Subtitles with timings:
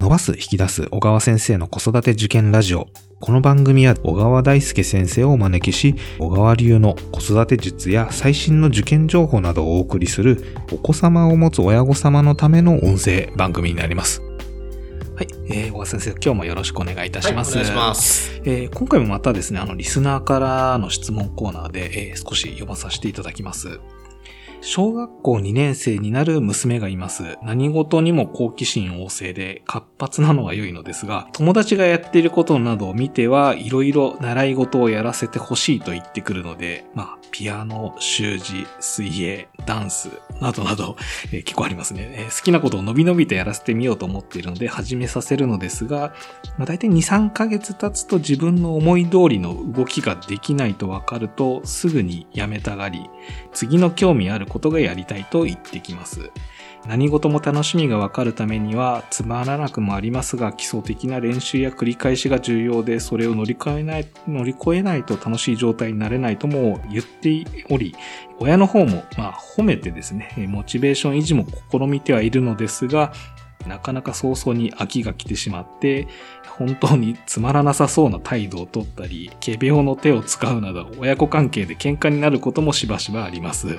[0.00, 2.88] 伸ばす引き出す小川先生の子育て受験ラジオ。
[3.20, 14.22] この番組は小川大輔先生をお招きし、小川流の子育て術や最新の受験情報などをお送りするお子様を持つ親御様のための音声番組になります。
[15.16, 17.58] はい、えー、小川先生、今日もよろしくお願いいたします。
[17.58, 18.40] はい、お願いします。
[18.46, 23.80] えー今回もまたですね、あの、リスナーからの質問コーナーで、えー少し読まさせていただきます。
[24.62, 27.38] 小学校2年生になる娘がいます。
[27.42, 40.96] 何事にも好奇心旺盛で活発なのは良いのですが、友達がやっていることなどを見てはいろいろ習い事をやらせてほしいと言ってくるので、まあ、ピアノ、習字、水泳、ダンス、などなど、
[41.32, 46.14] えー結構ありますね、えー好きなことを伸び伸びとやらせてみようと思っているので始めさせるのですが、
[46.58, 53.08] まあ、大体2、3ヶ月経つと自分の思い通りの動きができないと分かるとすぐにやめたがり、
[53.52, 56.30] 次の興味あることがやりたいと言ってきます。
[56.86, 67.94] 何事も楽しみがわかるためにはつまらなくもありますが基礎的な練習や繰り返しが重要でそれを乗り越えない、乗り越えないと楽しい状態になれないとも言っており、
[68.38, 73.12] 親の方もまあ褒めてですね、モチベーション維持も試みてはいるのですが、
[73.66, 76.08] なかなか早々に飽きが来てしまって、
[76.46, 83.78] 本当につまらなさそうな態度をとったり、仮病の手を使うなど、親子関係で喧嘩になることもしばしばあります。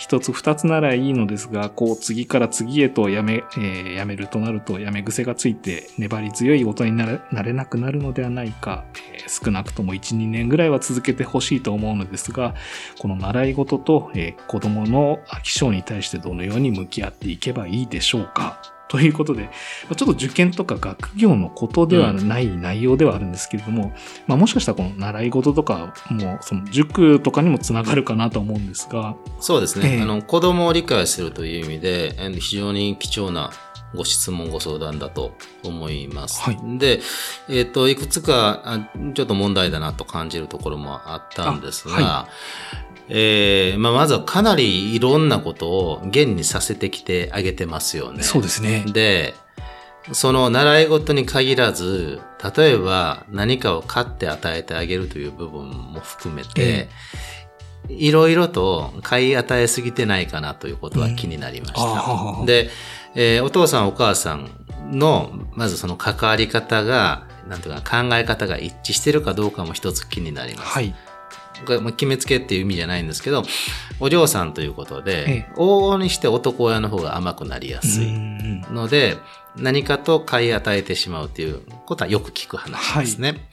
[0.00, 12.54] 一つ二つならいいのですが、こう次から次へとやめ、えーやめるとなるとやめ癖がついて粘り強い大人になれなくなるのではないか、えー少なくとも1、2年ぐらいは続けてほしいと思うのですが、
[12.98, 19.50] この習い事と、えー子供の飽き性に対してどのように向き合っていけばいいでしょうかということで、ま
[19.92, 23.92] あちょっと受験とか学業のことではない内容ではあるんですけれども、
[24.26, 29.94] まあもしかしたらこの習い事とかも、その塾とかにもつながるかなと思うんですが、そうですね。
[29.94, 33.52] ええあの、子供を理解するという意味で、え非常に貴重な
[33.94, 36.42] ご質問、ご相談だと思います。
[36.42, 37.00] はいで、
[37.48, 42.28] えっ、と、いくつかあ、ちょっと問題だなと感じるところもあったんですが、あは
[43.12, 48.22] えーまあ、まずはかなりいろんなことを現にさせてきてあげてますよね。
[48.22, 48.84] そうですね。
[48.92, 49.34] で、
[50.12, 52.20] その習い事に限らず、
[52.56, 56.88] 例えば何かを買って与えてあげるという部分も含めて、
[57.88, 61.72] いろいろと買い与えすぎてないかなということは気になりまし
[62.40, 62.70] うんで、
[63.16, 64.48] えーお父さんお母さん
[64.92, 70.68] の、まずその関わり方が、なんていうか考え方が一致してるかどうかも一つ気になります。
[70.68, 70.94] はい。
[71.66, 73.42] 決めつけっていう意味じゃないんですけど、
[73.98, 78.06] お嬢さんということで、ええ往々にして男親の方が甘くなりやすい。
[78.06, 78.40] うん
[78.72, 79.18] ので、
[79.56, 83.48] 何かと買い与えてしまうということはよく聞く話ですね。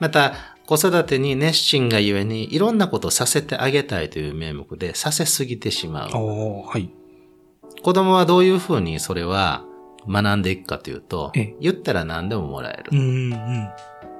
[0.00, 0.34] また、
[0.66, 6.10] 子育てに熱心がゆえに、いろんなことをさせてあげたいという名目で、させすぎてしまう。
[6.10, 6.90] はい。
[7.82, 9.64] 子供はどういうふうにそれは
[10.08, 12.90] 学んでいくかというとええ、言ったら何でももらえる。
[12.92, 13.70] うんうん。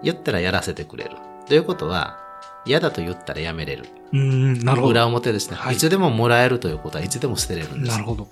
[0.02, 1.10] 言ったらやらせてくれる。
[1.46, 2.18] ということは、
[2.64, 3.86] 嫌だと言ったらやめれる。
[4.12, 5.08] うん、なるほ裏ど。
[5.08, 5.78] 表ですね、はいい。
[5.78, 8.04] つでももらえるということはいつでも捨てれるんですなる。
[8.04, 8.28] ほど。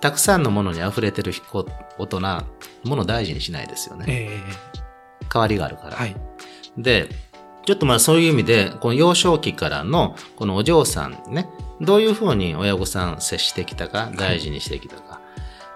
[0.00, 1.66] たくさんのものに溢れてる子
[1.98, 4.04] 大人、ものを大事にしないですよね。
[4.08, 4.40] え
[5.32, 5.90] 変わりがあるから。
[5.92, 6.16] えはい。
[6.76, 7.08] で、
[7.64, 11.48] ちょっとまあそういう意味で、この幼少期からのこのお嬢さんね、
[11.80, 15.20] どういうふうに親御さん接してきたか、大事にしてきたか。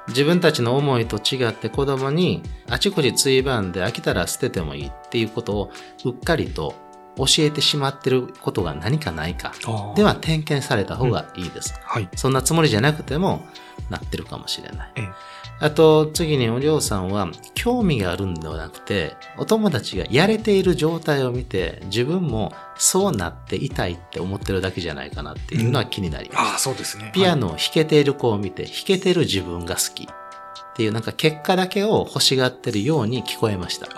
[0.08, 5.70] 自分たちの思いと違って子供にあちこちついばんで飽きたら捨ててもいいっていうことを
[6.04, 6.74] うっかりと
[7.18, 9.52] 教えてしまってることが何かないか。
[9.94, 11.74] では点検された方がいいです。
[11.84, 12.08] はい。
[12.16, 13.44] そんなつもりじゃなくても
[13.90, 14.92] なってるかもしれない。
[14.96, 26.38] ええあと、次にお嬢さんは、興味があるんではなくて、お友達がやれている状態を見て、自分もそうなっていたいって思ってるだけじゃないかなっていうのは気になります。
[26.38, 27.10] ああ、そうですね。
[27.12, 30.06] ピアノを弾けている子を見て、弾けてる自分が好きっ
[30.76, 33.88] ていう、なんか結果だけを欲しがってるように聞こえました。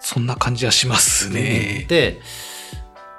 [0.00, 1.86] あ、そんな感じはしますね。
[1.88, 2.20] で、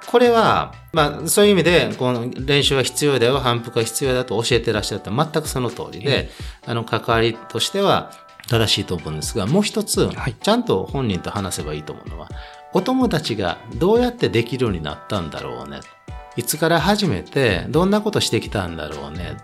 [0.06, 6.28] これは、まあ、そういう意味で、この練習は必要だよ、反復が必要だと教えてらっしゃった全くその通りで、
[6.66, 8.12] あの、関わりとしては
[8.48, 12.28] 正しいと思うんですが、もう一つ、はいちゃんと本人と話せばいいと思うのは、
[12.74, 15.80] お友達がどうやってできるようになったんだろうね。
[16.36, 19.36] いつから始めて、どんなことしてきたんだろうね。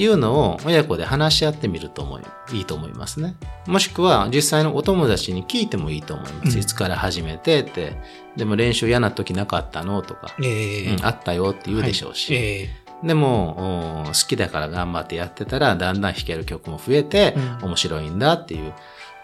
[0.00, 3.36] いうのを親子で話し合ってみると思いいいと思いますね。
[3.66, 6.54] もしくは実際のお友達に聞いてもいいと思います。
[6.54, 7.96] うんいつから始めてって。
[8.36, 12.34] でも練習嫌な時なかったのとか、ええうんあったよって言うでしょうし。
[12.34, 18.74] はいええでも、お好きだから頑張ってやってたら、だんだん弾ける曲も増えて、うん面白いんだっていう、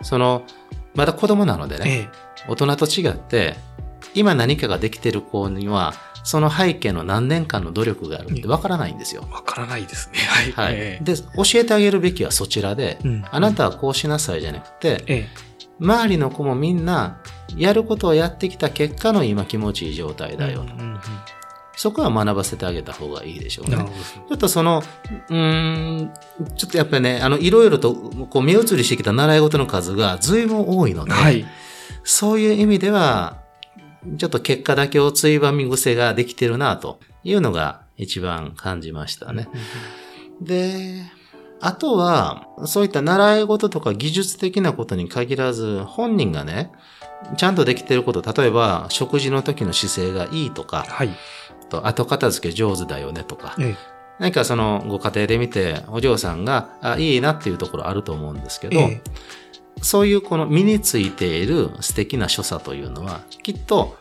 [0.00, 0.44] その、
[0.94, 3.55] まだ子供なのでね、ええ大人と違って、
[4.14, 5.93] 今何かができてる子には、
[6.26, 9.23] その背景の何年間の努力があるってわからないんですよ。
[9.31, 10.19] わからないですね。
[10.19, 10.52] はい。
[10.52, 10.75] はい。
[10.76, 11.25] えで、教
[11.55, 15.28] えてあげるべきはそちらで、うんあなたはこうしなさいじゃなくて、え
[15.81, 17.20] 周りの子もみんな、
[17.56, 20.64] やることをやってきた結果の今気持ちいい状態えだよと。
[20.64, 21.00] うんうんうん
[21.78, 23.76] そこは学ばせてあげた方がいいでしょうね。
[23.76, 24.82] ちょっとその、
[25.28, 26.11] うーん、
[26.56, 31.44] ちょっとやっぱりね、あの、いろいろと、こう、目移りしてきた習い事の数が随分多いので、はい。
[32.02, 33.43] そういう意味では、
[34.19, 39.49] ちょっと結果だけをついばみ癖ができてるな、というのが一番感じましたね。
[40.41, 41.03] で、
[41.61, 46.70] あとは、そういった習い事とか技術的なことに限らず、本人がね、
[47.37, 51.11] ちゃんとできてること、例えば、食事の時の姿勢がいいとか、はい。
[51.69, 53.75] と後片付け上手だよねとか、え
[54.20, 59.02] 何かそのご家庭で見て、お嬢さんが、あ、いいなっていうところあると思うんですけど、ええ
[59.82, 63.96] そういうこの身についている素敵な所作というのは、きっと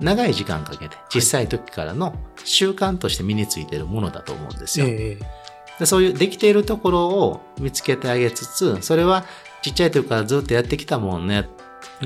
[0.00, 2.14] 長い時間かけて、小さい時からの
[2.44, 4.86] 習慣として身についているものだと思うんですよ。
[4.86, 5.48] ええ
[5.78, 9.24] でそういうできているところを見つけてあげつつ、それは
[9.62, 11.48] ちっちゃい時からずっとやってきたもんね。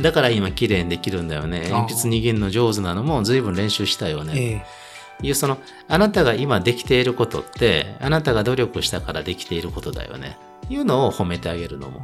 [0.00, 1.68] だから今綺麗にできるんだよね。
[1.70, 4.32] 鉛筆握るの上手なのも随分練習したよね。
[4.36, 4.82] ええ
[5.22, 5.58] いうその、
[5.88, 10.36] あなたが今できていることって、あなたが努力したからできていることだよね。
[10.68, 12.02] いうのを褒めてあげるのも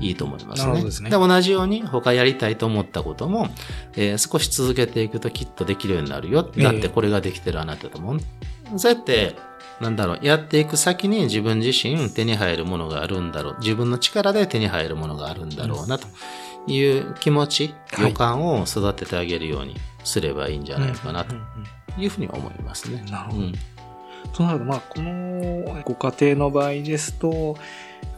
[0.00, 0.82] いいと思いますね。
[0.82, 3.48] ですね同じように他やりたいと思ったことも、
[3.96, 6.50] えー少し続けていくときっとできるようになるよ。
[6.56, 8.20] ええだってこれができてるあなただもん。
[8.76, 9.36] そうやって、
[9.80, 13.56] なんだろう、やっていく先に自分自身手に入るものがあるんだろう。
[13.60, 16.06] 自分の力で手に入るものがあるんだろうなと
[16.66, 21.34] いう気持ち、はい予感を育ててあげるようにすればいいんじゃないかなと
[21.98, 23.02] いうふうに思いますね。
[23.10, 23.52] なるほどうん
[24.32, 27.56] となると、まあ、このご家庭の場合ですと、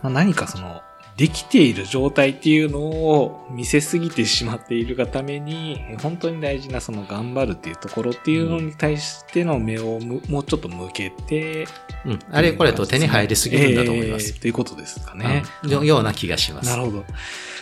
[0.03, 0.83] まあ、何かその、
[1.17, 11.67] できている状態っていうのを見せすぎてしまっているがために、え本当に大事なその頑張るっていうところっていうのに対しての目をむもうちょっと向けて、
[12.07, 14.31] うん、あれこれと手に入りすぎるんだと思います。
[14.31, 15.43] えーということですかね。
[15.65, 16.71] うんよような気がします。
[16.71, 17.05] なるほど。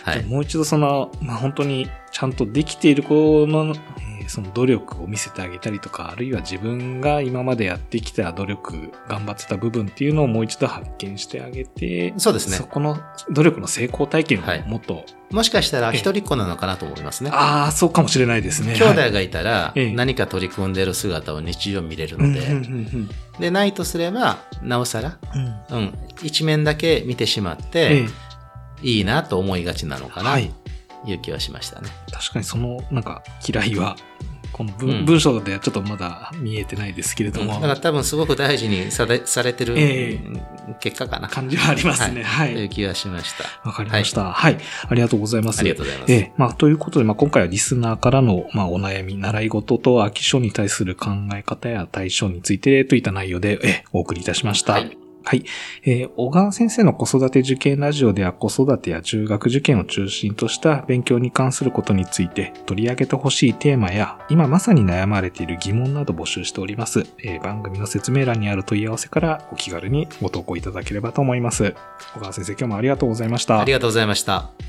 [0.03, 0.25] はい。
[0.25, 3.98] もう一度その、まあ、本当にちゃんとできている子の、えー
[4.29, 12.57] その努力を見せてあげたりとか、あるいは自分が今までやってきた努力、頑張ってた部分っていうのをもう一度発見してあげて、そうですね。
[12.57, 12.99] そこの
[13.31, 14.59] 努力の成功体験はい。
[14.61, 17.31] をもっと、もしかしたら一人っ子なのかなと思いますね。
[17.33, 18.73] ああ、そうかもしれないですね。
[18.75, 19.91] 兄弟はいがいたらええ。
[19.93, 22.41] 何か取り組んでる姿を日常見れるので、
[23.39, 25.17] で、ないとすれば、なおさら、
[25.71, 25.77] うん。
[25.77, 28.07] うん、一面だけ見てしまっえてえ、
[28.87, 30.51] いいなと思いがちなのかな、とはい。
[31.05, 31.89] いう気はしましたね。
[32.11, 33.95] 確かにその、なんか、嫌いは、
[34.59, 39.75] この文,、うん文章ではちょっとまだ見えてないですけれども、うんだから多分すごく大事にされされてる、
[40.81, 41.29] 結果かな。
[41.29, 42.23] 感じはありますね。
[42.23, 42.53] はい。
[42.53, 43.45] という気がしました。
[43.67, 44.33] わかりました。
[44.33, 44.57] はい、
[44.89, 45.61] ありがとうございます。
[45.61, 46.11] ありがとうございます。
[46.11, 54.73] ええ、まあ、ということで、まあ、今回はリスナーからの、まあ、お悩み、習い事と飽き性に対する考え方や対処についてといった内容で、ええ、お送りいたしました。
[54.73, 55.08] はい。
[55.23, 55.43] はい。
[55.83, 67.05] えー小川先生の子育て受験ラジオでは子育てや中学受験を中心とした勉強に関することについて取り上げてほしいテーマや今まさに悩まれている疑問など募集しております。
[67.23, 71.75] えー番組の説明欄にある問い合わせからお気軽にご投稿いただければと思います。
[72.15, 73.59] 小川先生今日もありがとうございました。
[73.59, 74.68] ありがとうございました。